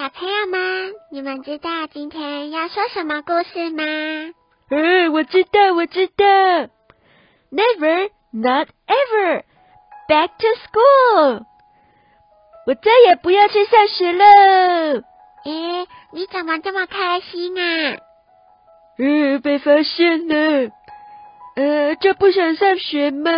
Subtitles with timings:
[0.00, 3.84] 小朋友们，你们知道今天要说什么故事吗？
[4.70, 6.24] 嗯，我知道，我知道。
[7.52, 9.42] Never, not ever,
[10.08, 11.44] back to school。
[12.66, 15.02] 我再也不要去上学了。
[15.44, 17.98] 咦，你怎么这么开心啊？
[18.96, 20.70] 嗯，被发现了。
[21.56, 23.30] 呃，就不想上学吗？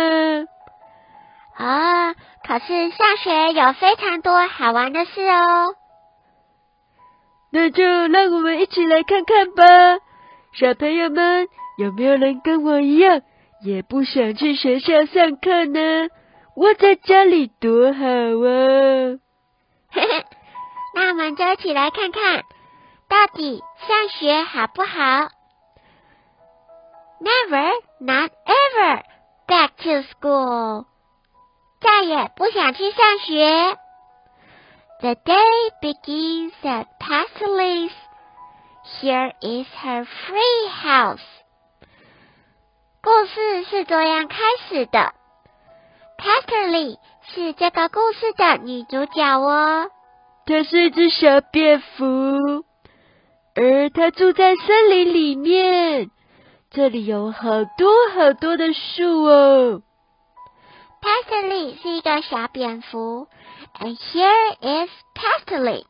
[1.57, 5.75] 啊，可是上学有非常多好玩的事哦。
[7.53, 9.63] 那就让我们一起来看看吧，
[10.53, 13.21] 小朋友们有没有人跟我一样
[13.63, 16.09] 也不想去学校上课呢？
[16.55, 19.19] 窝在家里多好啊！
[19.91, 20.25] 嘿嘿，
[20.95, 22.43] 那我们就一起来看看
[23.07, 25.29] 到底上学好不好
[27.21, 29.03] ？Never, not ever,
[29.47, 30.85] back to school，
[31.81, 33.77] 再也不想去上学。
[35.01, 37.91] The day begins at Pastely's.
[39.01, 41.19] Here is her free house.
[43.01, 44.37] 故事是这样开
[44.69, 45.13] 始的。
[46.17, 49.89] Pastely 是这个故事的女主角哦。
[50.45, 52.63] 她是一只小蝙蝠，
[53.55, 56.11] 而她住在森林里面。
[56.71, 59.81] 这里有好多好多的树哦。
[61.01, 63.27] Pastely 是一个小蝙蝠。
[63.80, 65.84] And here is Pastely.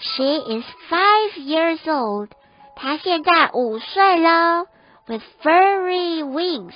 [0.00, 2.30] She is five years old.
[2.76, 4.66] 她现在五岁喽。
[5.06, 6.74] With furry wings.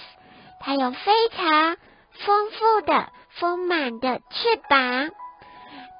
[0.61, 1.77] 她有非常
[2.25, 3.09] 丰富的、
[3.41, 5.11] 丰满的翅膀。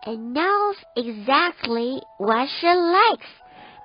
[0.05, 3.27] And knows exactly what she likes.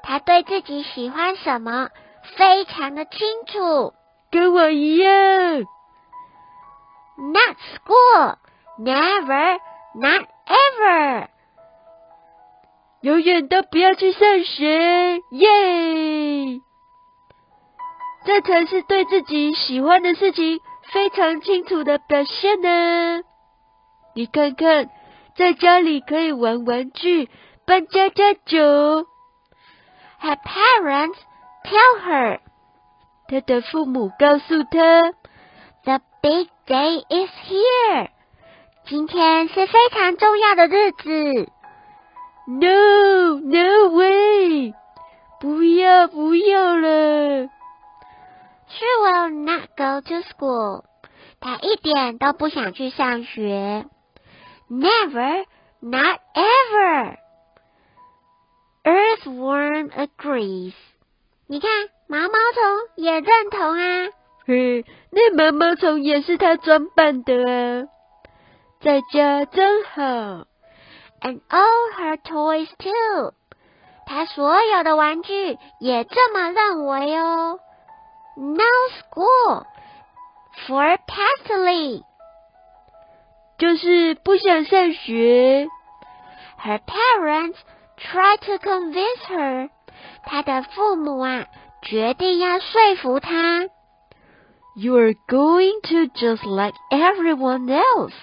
[0.03, 1.89] 她对自己喜欢什么
[2.37, 3.93] 非常的清楚。
[4.31, 5.65] 跟我一样。
[7.17, 8.35] Not school.
[8.79, 9.59] Never.
[9.98, 11.28] Not ever，
[13.00, 16.60] 永远都不要去上学，耶！
[18.26, 20.60] 这才是对自己喜欢的事情
[20.92, 23.22] 非常清楚的表现呢。
[24.14, 24.90] 你看看，
[25.34, 27.30] 在家里可以玩玩具、
[27.64, 29.06] 扮家家酒。
[30.20, 31.16] Her parents
[31.64, 32.40] tell her，
[33.28, 35.12] 她的父母告诉她
[35.84, 38.10] ，The big day is here。
[38.88, 41.50] 今天是非常重要的日子。
[42.46, 44.74] No, no way！
[45.40, 47.48] 不要，不要了。
[48.68, 50.84] She will not go to school。
[51.40, 53.86] 她一点都不想去上学。
[54.70, 55.46] Never,
[55.80, 57.16] not ever。
[58.84, 60.74] Earthworm agrees。
[61.48, 61.70] 你看，
[62.06, 62.62] 毛毛虫
[62.94, 64.06] 也认同啊。
[64.46, 67.88] 嘿，那毛毛虫也是他装扮的啊。
[68.85, 70.45] 在家真好，
[71.21, 73.33] and all her toys too。
[74.05, 77.59] 她所有的玩具也这么认为哦。
[78.35, 78.63] No
[78.99, 79.65] school
[80.65, 82.03] for Pastely，
[83.57, 85.67] 就是不想上学。
[86.63, 87.57] Her parents
[87.97, 89.69] try to convince her。
[90.25, 91.45] 她的父母啊，
[91.83, 93.67] 决定要说服她。
[94.75, 98.13] You are going to just like everyone else。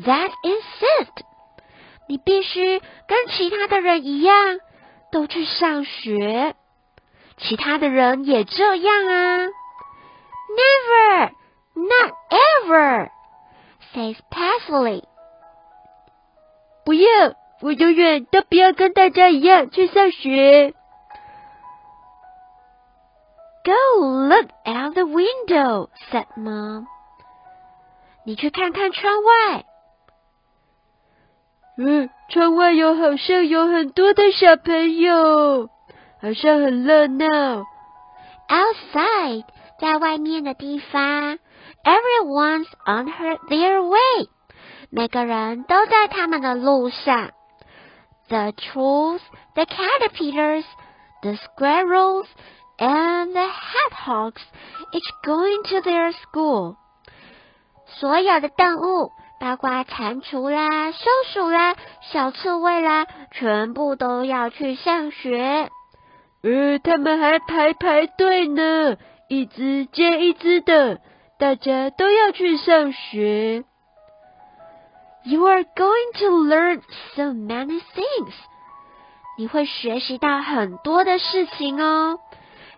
[0.00, 1.24] That insist，
[2.08, 4.58] 你必须跟其他的人一样，
[5.10, 6.54] 都去上学。
[7.38, 9.46] 其他的人也这样啊。
[10.56, 11.30] Never,
[11.74, 13.10] not ever,
[13.92, 15.02] says Paisley。
[16.84, 20.74] 不要，我永远都不要跟大家一样去上学。
[23.64, 26.86] Go look out the window, said Mom。
[28.24, 29.64] 你去看看窗外。
[31.78, 35.68] 嗯，窗外有好像有很多的小朋友，
[36.22, 37.64] 好像很热闹。
[38.48, 39.44] Outside，
[39.78, 41.38] 在外面的地方，
[41.84, 44.28] everyone's on her their way，
[44.90, 47.30] 每个人都在他们的路上。
[48.28, 49.20] The trolls,
[49.54, 50.64] the caterpillars,
[51.22, 52.26] the squirrels,
[52.78, 54.42] and the hedgehogs
[54.92, 56.76] each going to their school。
[57.86, 61.75] 所有的动物 包括蟾蜍啦、松鼠啦、
[62.11, 65.71] 小刺猬啦，全部都要去上学。
[66.43, 68.97] 呃，他们还排排队呢，
[69.29, 70.99] 一只接一只的，
[71.39, 73.63] 大家都要去上学。
[75.23, 76.81] You are going to learn
[77.15, 78.33] so many things.
[79.39, 82.19] 你会学习到很多的事情哦。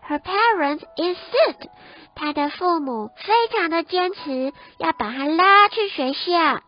[0.08, 1.70] Her parents insist.
[2.16, 6.62] 她的父母非常的坚持，要把她拉去学校。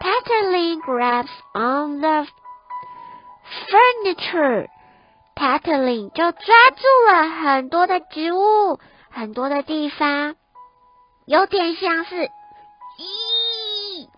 [0.00, 2.26] Petalin grabs on the
[3.68, 4.68] furniture.
[5.34, 8.78] Petalin 就抓住了很多的植物，
[9.10, 10.36] 很多的地方，
[11.26, 12.14] 有点像是，
[12.98, 14.08] 咦。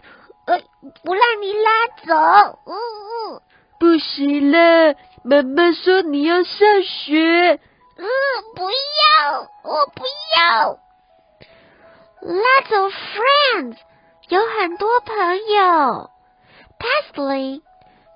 [0.47, 0.61] 呃，
[1.03, 1.71] 不让你拉
[2.07, 3.41] 走，呜呜，
[3.81, 4.95] 不行了，
[5.25, 7.59] 妈妈说你要上学。
[12.86, 13.78] of friends，
[14.30, 15.16] 有很多朋
[15.48, 16.10] 友。
[16.80, 17.62] Pastely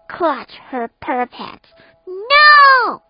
[0.09, 1.59] clutch her purpose.
[2.05, 3.01] No,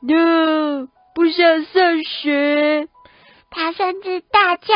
[0.00, 2.88] no，不想上学。
[3.50, 4.74] 他甚至大叫，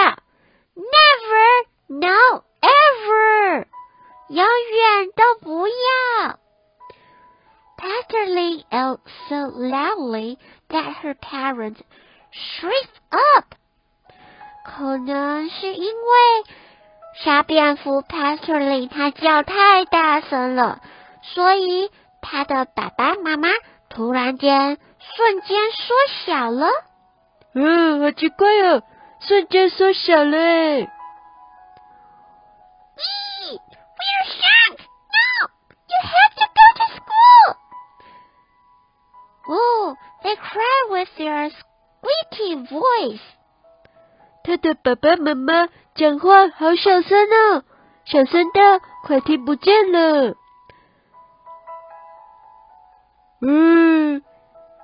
[0.74, 3.66] Never, no。Ever，
[4.28, 6.38] 永远都不要。
[7.76, 11.80] Pastor Lee yelled so loudly that her parents
[12.30, 13.56] shrieked up。
[14.67, 16.43] 可能是因为
[17.23, 20.81] 小蝙蝠 Pastor Lee 他叫太大声了，
[21.23, 21.89] 所以
[22.21, 23.49] 他的爸爸妈妈
[23.89, 26.67] 突然间瞬间缩小了。
[27.55, 28.83] 嗯，好奇怪哦，
[29.21, 30.37] 瞬间缩小了。
[33.97, 34.83] We're shocked.
[35.15, 35.49] No!
[35.87, 37.47] You have to go to school!
[39.49, 43.21] Oh, they cry with their squeaky voice.
[44.47, 47.63] 他的爸爸妈妈讲话好小声哦，
[48.05, 50.35] 小声到快听不见了。
[53.41, 54.21] 嗯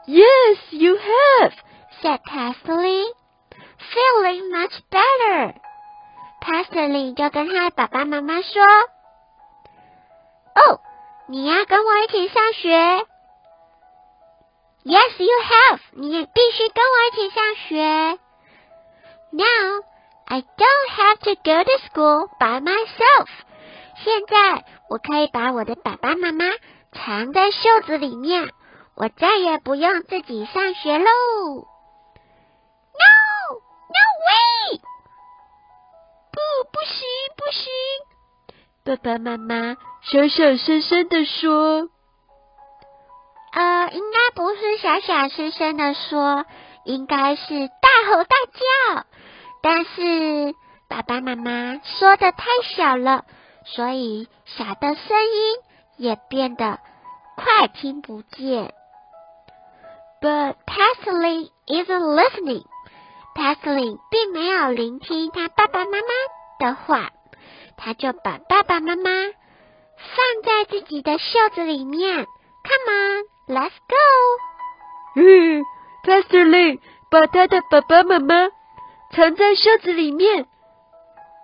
[0.06, 1.54] ，Yes, you have,"
[2.02, 3.14] said Kathleen,
[3.94, 5.56] feeling much better.
[6.42, 8.62] Pastley 就跟他爸爸妈妈说
[10.60, 10.82] ：“哦，
[11.30, 13.08] 你要跟我一起上学。
[14.84, 18.20] Yes, you have，你也必须跟我一起上学。
[19.34, 19.84] Now
[20.28, 23.28] I don't have to go to school by myself。
[24.04, 26.46] 现在我可以把我的爸爸妈妈
[26.92, 28.52] 藏在袖子里面，
[28.96, 31.06] 我再也不用自己上学喽。
[32.94, 33.10] No,
[33.90, 34.80] no way！
[36.32, 36.40] 不，
[36.72, 37.74] 不行，不行！
[38.86, 41.90] 爸爸妈妈小小声声的说
[43.54, 46.46] ：“呃，应该不是小小声声的说，
[46.86, 49.06] 应该是大吼大叫。
[49.64, 50.54] 但是
[50.90, 52.46] 爸爸妈妈说的太
[52.76, 53.24] 小了，
[53.66, 55.56] 所以小的声音
[55.96, 56.80] 也变得
[57.38, 58.74] 快听不见。
[60.22, 62.66] But Paisley isn't listening.”
[63.36, 66.08] Paisley 并没有聆听他爸爸妈妈
[66.60, 67.12] 的话，
[67.78, 69.10] 他就把爸爸妈妈
[69.96, 72.28] 放在自己的袖子里面。
[72.66, 73.96] Come on, let's go。
[75.16, 75.64] 嗯
[76.04, 78.50] ，Paisley 把他的爸爸妈妈
[79.16, 80.46] 藏在袖子里面，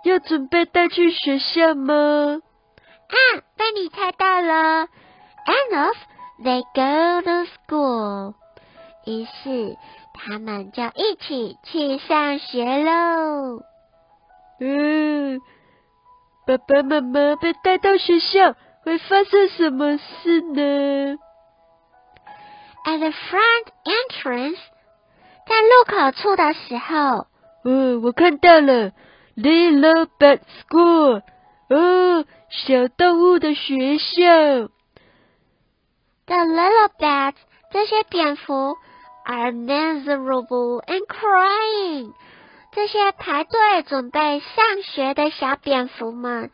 [0.04, 1.94] 要准备带去学校吗？
[3.08, 3.16] 啊，
[3.56, 4.88] 被你猜到了。
[5.46, 5.96] And of
[6.42, 8.34] they go to school。
[9.06, 9.76] 于是。
[10.22, 13.62] 他们就一起去上学喽。
[14.60, 15.40] 嗯，
[16.46, 18.54] 爸爸妈妈被带到学校，
[18.84, 21.16] 会发生什么事呢
[22.84, 24.58] ？At the front entrance，
[25.46, 27.26] 在路口处的时候，
[27.64, 28.92] 哦，我看到了
[29.36, 31.22] ，Little Bat School，
[31.68, 34.70] 哦，小动物的学校。
[36.26, 37.36] The little bats，
[37.72, 38.76] 这些蝙蝠。
[39.24, 42.12] are miserable and crying。
[42.72, 46.50] 这些排队准备上学的小蝙蝠们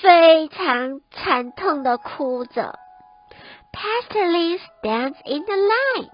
[0.00, 2.78] 非常惨痛的哭着。
[3.72, 6.10] Pastely stands in the line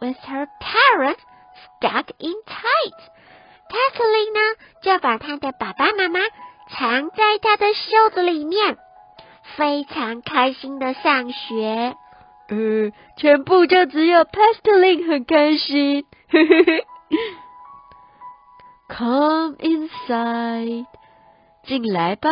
[0.00, 1.20] with her parents
[1.79, 4.39] stuck in tight。Pastely 呢
[4.81, 6.19] 就把他的爸爸妈妈
[6.69, 8.77] 藏在他的袖子里面，
[9.55, 11.95] 非常开心的上学。
[12.49, 16.05] 呃，全部就只有 Pastling 很开心。
[18.89, 20.85] Come inside，
[21.63, 22.29] 进来吧。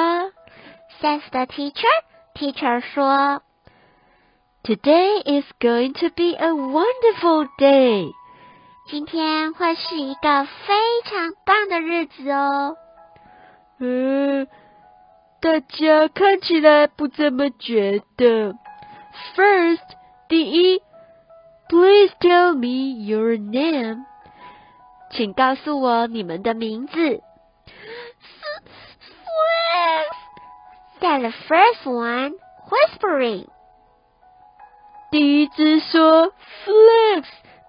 [1.02, 1.88] Says the teacher.
[2.36, 3.42] Teacher 说，
[4.64, 8.12] Today is going to be a wonderful day。
[8.87, 10.75] 今天会是一个非
[11.05, 12.77] 常棒的日子哦。
[13.79, 14.47] 嗯，
[15.41, 18.55] 大家看起来不这么觉得。
[19.35, 19.81] First，
[20.29, 20.83] 第一
[21.71, 24.05] ，Please tell me your name，
[25.11, 27.23] 请告诉我你们的名字。
[31.01, 32.35] Said the first one,
[32.69, 33.49] whispering.
[35.11, 36.33] 第一只说
[36.65, 37.25] ，Flex，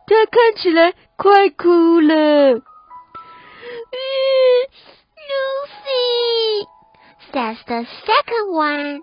[0.07, 2.61] 它看起来快哭了。
[5.27, 6.67] Lucy
[7.31, 9.01] says the second one.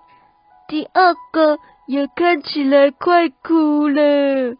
[0.68, 4.56] 第二个也看起来快哭了。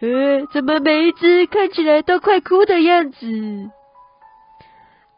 [0.00, 3.26] 呃，怎么每一只看起来都快哭的样子？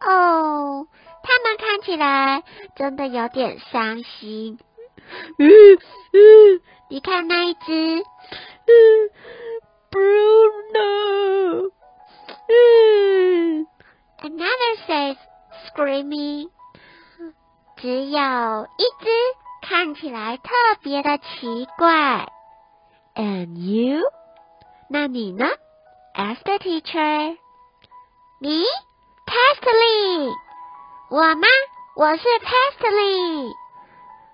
[0.00, 0.86] 哦，
[1.22, 2.42] 他们看起来
[2.76, 4.58] 真的有点伤心。
[5.38, 5.48] 嗯
[6.12, 9.10] 嗯，你看那一只，嗯
[9.91, 11.71] ，Bruno，
[12.47, 13.67] 嗯。
[14.19, 15.17] Another says
[15.67, 16.49] screaming.
[17.77, 19.09] 只有一只
[19.61, 20.49] 看起来特
[20.81, 22.27] 别的奇怪。
[23.15, 24.01] And you？
[24.89, 25.45] 那你呢？
[26.15, 27.37] asked the teacher.
[28.39, 28.63] Me?
[29.25, 30.31] Pastely.
[31.09, 31.47] 我吗？
[31.95, 33.53] 我是 Pastely.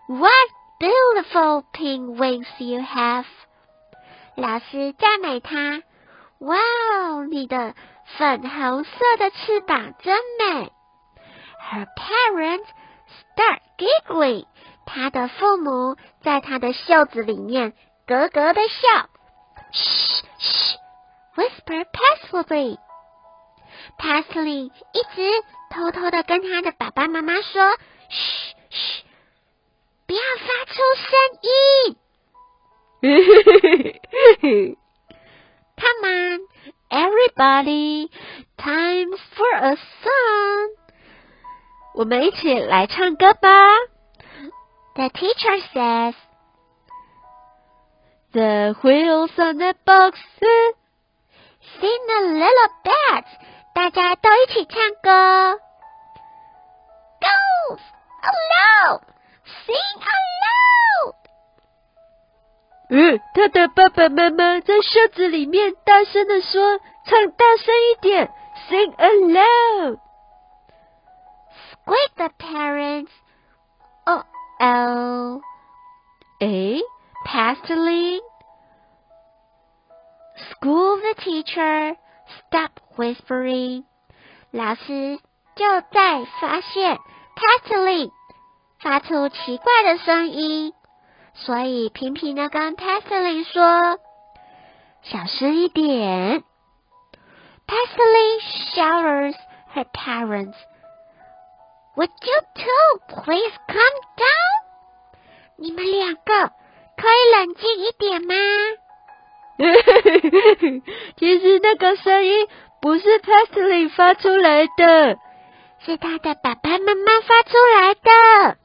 [0.08, 0.50] What
[0.80, 3.26] beautiful pink wings you have.
[4.37, 5.83] 老师赞美他。
[6.41, 7.75] 哇哦，你的
[8.19, 10.71] 粉红色的翅膀真美。
[11.59, 12.67] Her parents
[13.35, 14.45] start giggling.
[14.85, 17.73] 她的父母在她的袖子里面
[18.07, 19.09] 咯咯的笑。
[19.73, 20.79] 嘘嘘
[21.35, 22.79] ，whisper Pastely。
[23.99, 27.77] Pastely 一直偷偷的跟他的爸爸妈妈说
[28.11, 29.05] ：“嘘嘘，
[30.07, 31.97] 不要发出声音。”
[35.82, 36.40] Come on,
[36.92, 38.10] everybody,
[38.58, 40.70] time for a song.
[41.94, 43.50] 我们一起来唱歌吧。
[44.96, 46.14] The teacher says,
[48.34, 50.20] The wheels on the box.
[51.80, 53.26] Sing a little bit.
[53.74, 55.60] 大家都一起唱歌。
[57.20, 57.78] Go
[58.22, 59.02] aloud,
[59.66, 61.15] sing aloud.
[62.89, 68.31] 嗯，他的爸爸妈妈在袖子里面大声的说：“唱大声一点
[68.69, 69.99] ，Sing aloud。
[71.73, 73.11] Squeak the parents,
[74.05, 74.23] oh
[74.61, 75.43] oh,
[76.41, 76.81] ”诶
[77.27, 78.21] Pastely.
[80.51, 81.97] School the teacher.
[82.47, 83.85] Stop whispering.
[84.53, 85.19] 老师
[85.57, 86.99] 就在发现
[87.35, 88.11] Pastely
[88.81, 90.73] 发出奇怪的声音，
[91.39, 93.99] 所以平平的跟 Pastely 说
[95.05, 96.43] ：“小声一点。”
[97.69, 98.41] Pastely
[98.75, 99.37] shouts
[99.75, 100.55] her parents.
[101.97, 104.53] Would you two please calm down?
[105.57, 106.53] 你们两个
[106.97, 108.35] 可以冷静一点吗？
[111.17, 112.47] 其实那个声音
[112.81, 115.19] 不是 Pastely 发出来的，
[115.81, 118.59] 是他的爸爸妈妈发出来的。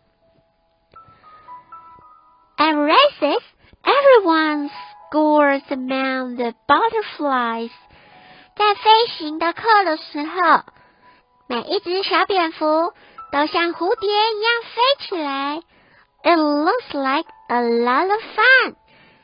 [2.61, 3.43] At races,
[3.85, 4.71] everyone
[5.09, 7.71] scores among the butterflies.
[8.57, 10.63] 在飞行的课的时候，
[11.49, 12.93] 每一只小蝙蝠
[13.31, 15.63] 都像蝴蝶一样飞起来。
[16.23, 18.77] It looks like a lot of fun.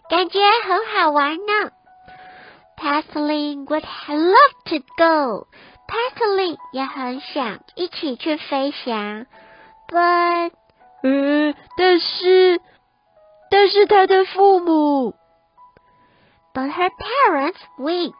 [0.09, 1.71] 感觉很好玩呢。
[2.77, 5.47] Pastely would love to go.
[5.89, 9.27] Pastely 也很想一起去飞翔，
[9.89, 10.53] but
[11.03, 12.61] 呃，但是
[13.51, 15.15] 但是他的父母
[16.55, 18.13] but her parents wait.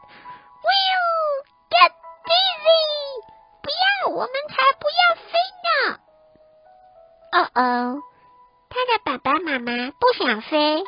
[0.63, 1.91] Will get
[2.25, 3.21] dizzy.
[3.61, 5.31] 不要，我们才不要飞
[5.63, 5.99] 呢。
[7.31, 8.01] 哦哦，
[8.69, 10.83] 他的爸爸妈妈不想飞。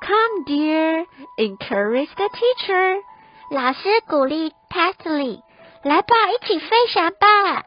[0.00, 3.02] Come, dear, encourage the teacher.
[3.50, 5.42] 老师鼓励 Pastely，
[5.84, 7.64] 来吧，一起飞翔吧。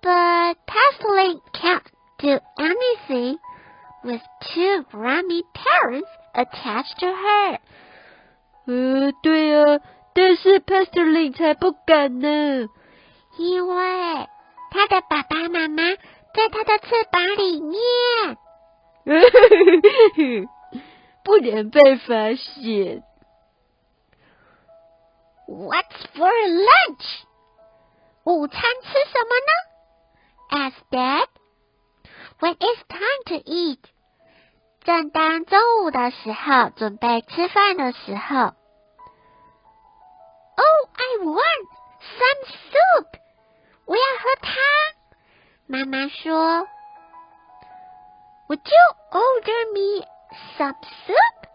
[0.00, 1.82] But Pastely can't
[2.18, 3.38] do anything
[4.04, 7.58] with two grimy parents attached to her.
[8.66, 9.80] 呃，对啊，
[10.14, 12.68] 但是 Pastely 才不敢呢。
[13.38, 14.28] 因为
[14.70, 15.82] 他的爸爸妈妈
[16.34, 17.78] 在他的翅膀里面。
[21.24, 23.02] 不能被发现。
[25.46, 27.22] What's for lunch？
[28.24, 29.52] 午餐吃什么呢？
[30.50, 31.28] asked Dad.
[32.42, 33.80] When it's time to eat，
[34.84, 38.54] 正当中午的时候，准备吃饭的时候。
[40.56, 41.68] Oh, I want
[42.18, 43.06] some soup！
[43.86, 44.54] 我要喝汤。
[45.66, 46.66] 妈妈说：“
[48.48, 50.06] Would you order me
[50.56, 50.76] some
[51.06, 51.48] soup？”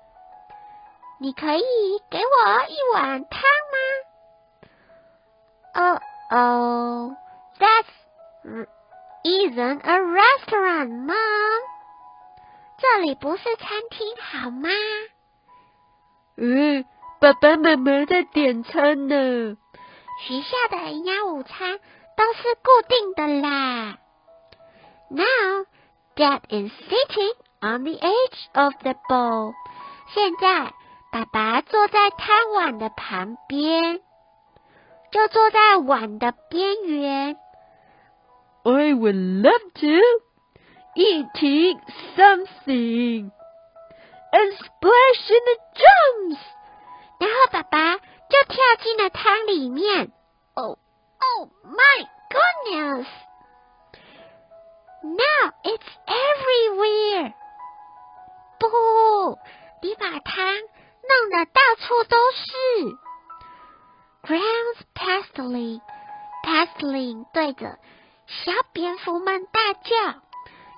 [1.20, 3.78] 你可以给我一碗汤吗？
[5.76, 7.12] Oh, oh,
[7.60, 7.86] that
[9.25, 11.61] isn't a restaurant, Mom.
[12.79, 14.69] 这里不是餐厅，好吗？
[16.37, 16.85] 嗯，
[17.21, 19.57] 爸爸妈妈在点餐呢。
[20.21, 21.79] 学校的营养午餐
[22.17, 23.99] 都是固定的啦。
[25.11, 25.67] Now,
[26.17, 29.55] Dad is sitting on the edge of the bowl.
[30.15, 30.73] 现在，
[31.11, 34.01] 爸爸坐在汤碗的旁边，
[35.11, 37.37] 就坐在碗的边缘。
[38.68, 40.02] I would love to.
[40.96, 41.80] eating
[42.16, 43.32] something
[44.32, 46.40] and splash in the drums。
[47.20, 50.12] 然后爸爸就跳进了汤里面。
[50.54, 50.78] Oh,
[51.20, 53.08] oh my goodness!
[55.02, 57.34] Now it's everywhere.
[58.60, 59.40] 不，
[59.82, 62.98] 你把汤弄得到处都是。
[64.24, 65.82] Grounds pastely,
[66.44, 67.78] pastling 对着
[68.29, 69.97] 小蝙蝠们大叫。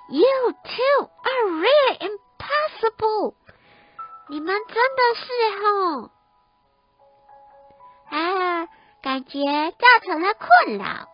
[0.09, 3.35] You two are really impossible！
[4.29, 5.25] 你们真的是
[5.61, 6.09] 吼
[8.09, 8.67] 啊，
[9.01, 9.39] 感觉
[9.71, 11.07] 造成了困扰。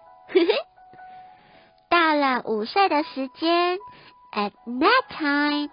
[1.90, 3.78] 到了午睡的时间
[4.34, 5.70] ，At night time,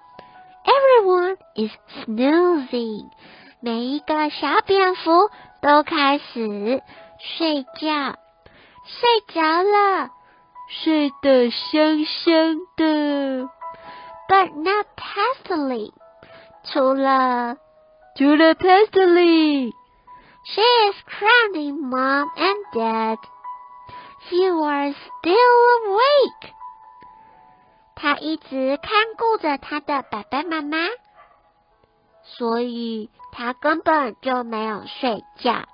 [0.64, 1.72] everyone is
[2.04, 3.10] snoozing。
[3.60, 5.30] 每一个小蝙蝠
[5.62, 6.82] 都开始
[7.18, 8.16] 睡觉，
[8.84, 10.10] 睡着了。
[10.82, 13.48] 睡得香香的
[14.28, 15.92] ，but not Pastely。
[16.64, 17.56] 除了
[18.16, 23.18] 除了 Pastely，she is crowning mom and dad.
[24.30, 26.50] You are still awake.
[27.94, 30.78] 他一直看顾着他的爸爸妈妈，
[32.24, 35.66] 所以他根本就没有睡觉。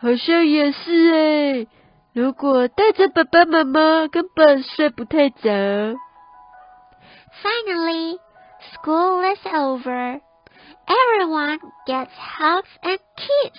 [0.00, 1.68] 好像也是诶，
[2.14, 5.94] 如果带着爸爸妈妈，根本睡不太着。
[7.42, 8.18] Finally,
[8.72, 10.20] school is over.
[10.86, 13.58] Everyone gets hugs and kiss.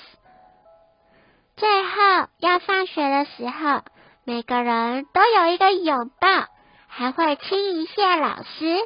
[1.56, 3.84] 最后要放学的时候，
[4.26, 6.48] 每个人都有一个拥抱，
[6.88, 8.80] 还会亲一下老师。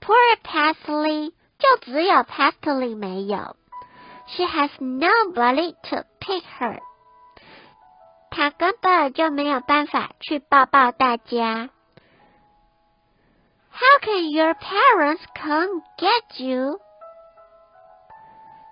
[0.00, 3.54] Poor Pastely，就只有 Pastely 没有。
[4.34, 6.80] She has nobody to pick her。
[8.30, 11.68] 她根本就没有办法去抱抱大家。
[13.70, 16.80] How can your parents come get you？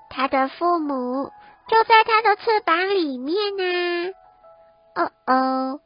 [0.08, 1.30] 她的父母
[1.68, 4.12] 就在她的翅膀里面呢。
[4.94, 5.80] 哦哦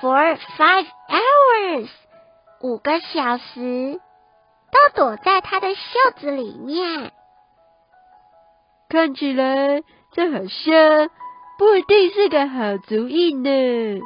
[0.00, 1.88] ，For five hours，
[2.60, 4.00] 五个小时，
[4.72, 7.12] 都躲在她的袖子里面。
[8.90, 11.10] 看起来这好像
[11.56, 14.00] 不一定是个好主意呢。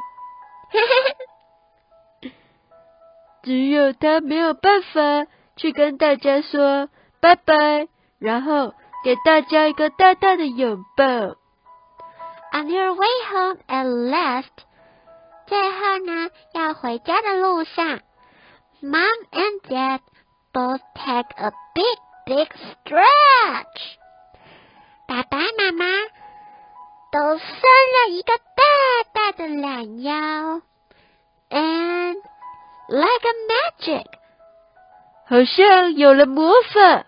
[3.41, 6.87] 只有他没有办法去跟大家说
[7.19, 7.87] 拜拜，
[8.19, 11.05] 然后给大家一个大大的拥抱。
[12.53, 14.51] On your way home at last，
[15.47, 18.01] 最后呢，要回家的路上
[18.81, 19.99] ，Mom and Dad
[20.53, 23.97] both take a big, big stretch。
[25.06, 25.84] 爸爸妈妈
[27.12, 28.62] 都伸了一个大
[29.12, 30.62] 大的懒腰，
[31.50, 32.16] and
[32.88, 34.06] like a magic，
[35.26, 37.04] 好像有了魔法，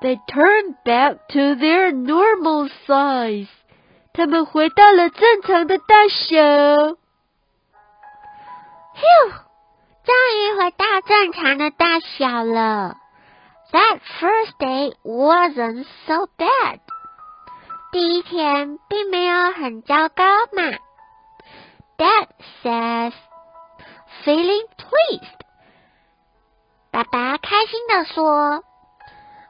[0.00, 3.48] they turn back to their normal size，
[4.14, 6.96] 他们回到了正常的大小。
[8.96, 9.30] Phew，
[10.04, 12.96] 终于回到正常的大小了。
[13.72, 16.80] That first day wasn't so bad.
[17.91, 20.23] 第一天并没有很糟糕
[20.53, 20.77] 嘛。
[21.97, 22.27] Dad
[22.63, 23.11] says,
[24.23, 25.41] feeling pleased.
[26.89, 28.63] 爸爸开心的说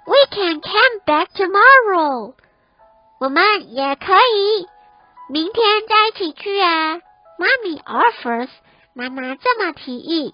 [0.06, 2.34] ：“We can come back tomorrow.
[3.20, 4.68] 我们也可以
[5.30, 7.00] 明天再一起去啊。”
[7.38, 8.50] Mommy offers.
[8.94, 10.34] 妈妈这么提议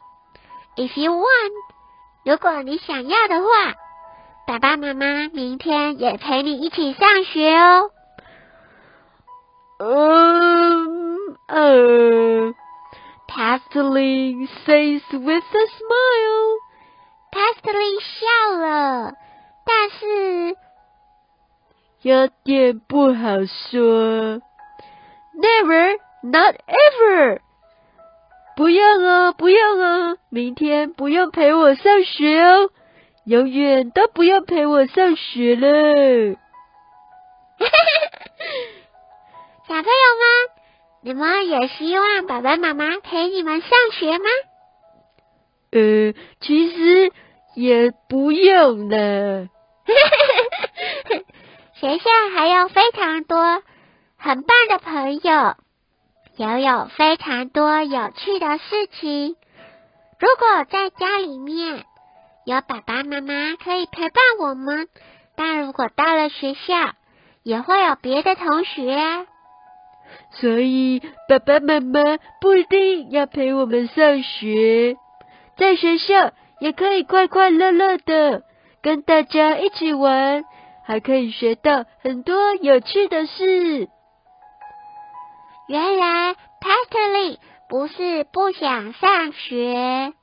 [0.77, 1.51] ：“If you want，
[2.23, 3.75] 如果你想要的话，
[4.47, 7.91] 爸爸妈妈明天也陪你一起上学哦。”
[9.79, 12.51] Um, uh,
[13.29, 16.57] Pastely says with a smile.
[17.31, 18.25] Pastely 笑
[18.57, 19.13] 了，
[19.65, 20.55] 但是
[22.01, 24.41] 有点不好说。
[25.35, 27.39] Never, not ever。
[28.55, 32.71] 不用哦，不用哦，明天不用陪我上学哦，
[33.25, 36.35] 永远都不用陪我上学了。
[39.67, 40.23] 小朋友们，
[41.01, 44.29] 你们也希望爸爸妈妈陪你们上学吗？
[45.71, 47.11] 呃，其实
[47.53, 49.49] 也不用了。
[51.75, 53.61] 学校还有非常多
[54.17, 55.55] 很棒的朋友，
[56.37, 59.35] 也有非常多有趣的事情。
[60.17, 61.83] 如果在家里面
[62.45, 64.87] 有爸爸妈妈可以陪伴我们，
[65.35, 66.93] 但如果到了学校，
[67.43, 69.25] 也会有别的同学啊。
[70.31, 74.95] 所以爸爸妈妈不一定要陪我们上学，
[75.57, 78.43] 在学校也可以快快乐乐的
[78.81, 80.43] 跟大家一起玩。
[80.85, 83.89] 还可以学到很多有趣的事。
[85.67, 90.13] 原来 Pastely 不是不想上学，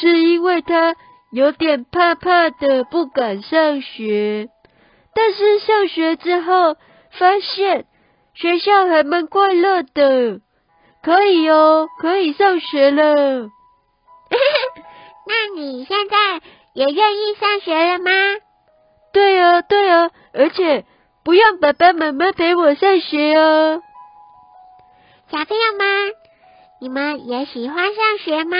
[0.00, 0.94] 是因为他
[1.32, 4.48] 有点怕怕的，不敢上学。
[5.12, 6.76] 但是上学之后，
[7.18, 7.86] 发现
[8.36, 10.40] 学校还蛮快乐的，
[11.02, 13.48] 可以哦，可以上学了。
[15.26, 16.16] 那你现在
[16.74, 18.10] 也愿意上学了吗？
[19.12, 20.84] 对啊，对啊，而且
[21.24, 23.82] 不用爸爸妈妈陪我上学哦。
[25.30, 26.12] 小朋友们，
[26.80, 28.56] 你们也喜欢上学吗？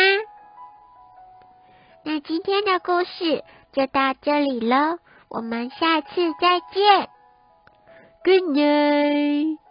[2.02, 7.10] 那今天的故事就到这里喽，我们下次再见。
[8.24, 9.65] Good night。